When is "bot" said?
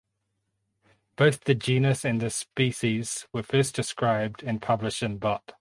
5.19-5.43